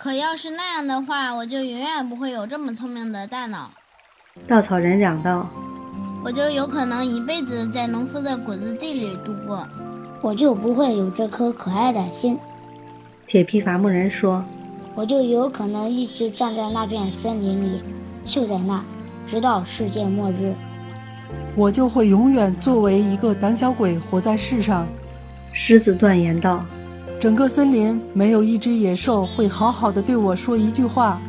[0.00, 3.68] 可要是那样的话，我就永远不会有这么聪明的大脑。
[4.46, 5.44] 稻草人嚷道
[6.24, 9.66] ：“我就有可能一辈子在农夫的谷子地里度过。”
[10.22, 12.38] 我就不会有这颗可爱的心。
[13.26, 14.44] 铁皮伐木人说
[14.94, 17.82] ：“我就有可能一直站在那片森林里，
[18.24, 18.84] 就在那，
[19.28, 20.54] 直到世界末日。”
[21.56, 24.86] 我就会永远作为一个胆小鬼活在世上。
[25.52, 26.64] 狮子断言道
[27.20, 31.20] ：“整个森林没有一只野兽会好好的对我说一句话。”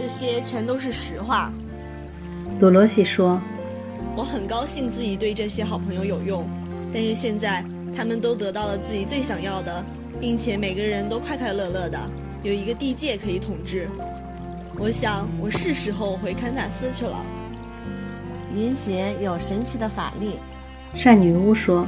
[0.00, 1.52] 这些全都是实话。
[2.58, 3.40] 多罗西说
[4.16, 6.46] ：“我很高兴自己对这些好朋友有用。”
[6.92, 7.62] 但是现在，
[7.94, 9.84] 他们都得到了自己最想要的，
[10.18, 11.98] 并且每个人都快快乐乐的，
[12.42, 13.86] 有一个地界可以统治。
[14.78, 17.22] 我想，我是时候回堪萨斯去了。
[18.54, 20.36] 银邪有神奇的法力，
[20.96, 21.86] 善女巫说，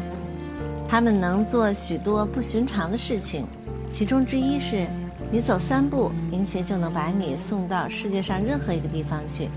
[0.91, 3.47] 他们能做许多不寻常的事情，
[3.93, 4.89] 其中之一是，
[5.31, 9.49] 你走三步，银鞋就能把你送到世界上任何一个地方去，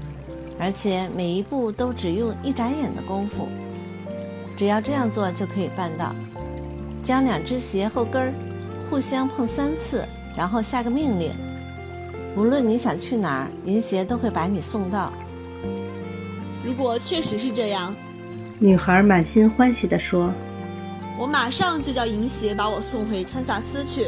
[0.60, 3.48] 而且每一步都只用一眨眼的功夫。
[4.56, 6.14] 只要这样做就可以办到，
[7.02, 8.34] 将两只鞋后跟儿
[8.88, 11.32] 互相碰三次，然后下个命令，
[12.38, 15.12] 无论你想去哪儿，银鞋都会把你送到。
[16.64, 17.92] 如果确实是这样，
[18.60, 20.32] 女孩满心欢喜地说
[21.24, 24.08] ：“我马上就叫银鞋把我送回堪萨斯去。”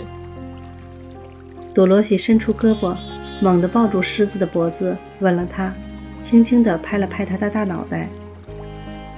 [1.73, 2.93] 多罗西伸出胳膊，
[3.41, 5.73] 猛地抱住狮子的脖子，吻了他，
[6.21, 8.09] 轻轻地拍了拍他的大脑袋。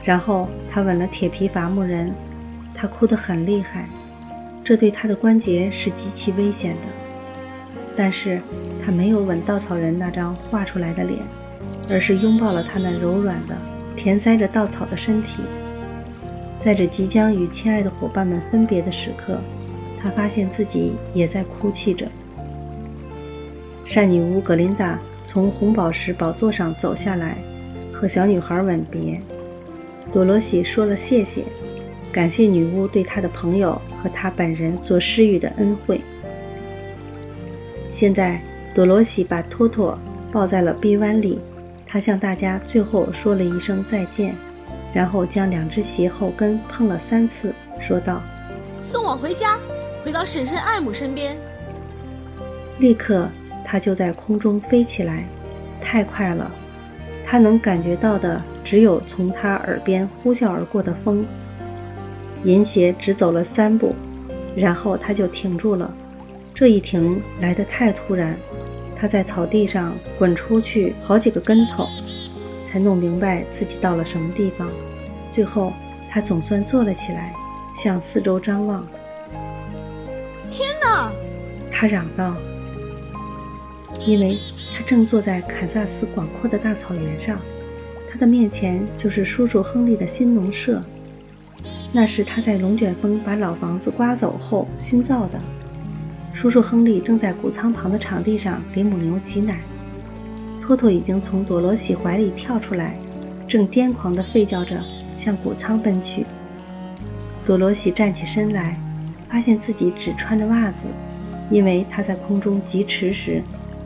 [0.03, 2.13] 然后他吻了铁皮伐木人，
[2.75, 3.89] 他哭得很厉害，
[4.63, 6.81] 这对他的关节是极其危险的。
[7.95, 8.39] 但是
[8.85, 11.19] 他没有吻稻草人那张画出来的脸，
[11.89, 13.57] 而是拥抱了他那柔软的、
[13.95, 15.41] 填塞着稻草的身体。
[16.67, 19.39] 在这即将与亲爱的伙伴们分别的时刻，
[20.03, 22.05] 他发现自己也在哭泣着。
[23.85, 27.37] 善女巫格琳达从红宝石宝座上走下来，
[27.93, 29.17] 和小女孩吻别。
[30.11, 31.45] 多罗西说了谢谢，
[32.11, 36.01] 感谢女巫对她的朋友和她本人所施予的恩惠。
[37.93, 38.41] 现在，
[38.75, 39.97] 多罗西把托托
[40.33, 41.39] 抱在了臂弯里，
[41.85, 44.35] 他向大家最后说了一声再见，
[44.93, 48.21] 然后将两只鞋后跟碰了三次，说道
[48.81, 49.57] ：“送我回家，
[50.03, 51.37] 回到婶婶爱姆身边。”
[52.79, 53.27] 立刻，
[53.65, 55.23] 他就在空中飞起来，
[55.81, 56.51] 太快了，
[57.25, 58.41] 他能感觉到的。
[58.69, 61.25] 只有从他耳边呼啸而过的风。
[62.43, 63.95] 银鞋只走了三步，
[64.57, 65.89] 然后他就停住了。
[66.53, 68.35] 这一停来得太突然，
[68.99, 71.87] 他在草地上滚出去好几个跟头，
[72.77, 74.69] 才弄明白自己到了什么地方。
[75.31, 75.73] 最后，
[76.11, 77.33] 他总算坐了起来，
[77.75, 78.85] 向四周张望。
[80.51, 81.11] 天哪！
[81.71, 82.35] 他嚷道，
[84.05, 84.37] 因为
[84.75, 87.39] 他正坐在堪萨斯广阔的大草原上。
[88.11, 90.79] 他的面前就是叔叔亨利的新农舍，
[91.91, 95.39] 那是他在龙卷风把老房子刮走后新造的。
[96.31, 99.61] 叔叔亨利正在谷仓旁的场地上给母牛挤奶，
[100.67, 102.97] 托托已经从朵罗西怀里跳出来，
[103.47, 104.83] 正癫狂地吠叫着
[105.17, 106.25] 向谷仓奔去。
[107.45, 108.77] 朵罗西站起身来，
[109.29, 110.87] 发现自己只穿着袜子，
[111.49, 113.41] 因为他在空中疾驰时，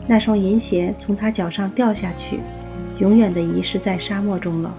[0.08, 2.40] 那双银鞋从他脚上掉下去。
[2.98, 4.74] 永远的遗失在沙漠中了。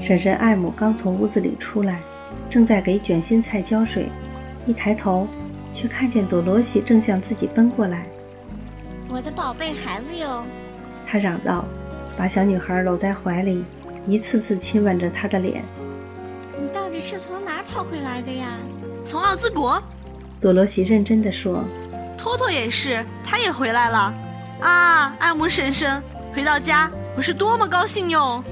[0.00, 1.98] 婶婶艾姆刚从屋子里出来，
[2.48, 4.06] 正在给卷心菜浇水，
[4.64, 5.26] 一抬头，
[5.74, 8.06] 却看见朵罗西正向自己奔过来。
[9.12, 10.42] 我的宝贝孩子哟！
[11.06, 11.66] 他嚷道，
[12.16, 13.62] 把小女孩搂在怀里，
[14.06, 15.62] 一次次亲吻着她的脸。
[16.58, 18.46] 你到底是从哪儿跑回来的呀？
[19.04, 19.80] 从奥兹国。
[20.40, 21.62] 朵罗西认真地说。
[22.16, 24.14] 托托也是，他也回来了。
[24.60, 26.02] 啊，艾姆婶婶。
[26.34, 28.42] 回到家，我是多么高兴哟！